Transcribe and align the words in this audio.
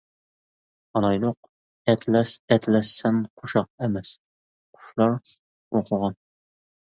ئالايلۇق: 0.99 1.49
ئەتلەس، 1.91 2.31
ئەتلەس 2.55 2.93
سەن 3.01 3.19
قوشاق 3.41 3.69
ئەمەس، 3.87 4.13
قۇشلار 4.79 5.13
ئوقۇغان. 5.21 6.19